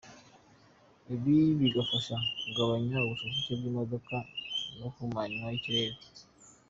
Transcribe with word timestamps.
Ibi 1.13 1.37
bigafasha 1.59 2.13
mu 2.23 2.29
kugabanya 2.41 2.97
ubucucike 3.01 3.51
bw’imodoka 3.59 4.15
n’ihumanywa 4.77 5.47
ry’ikirere. 5.49 5.97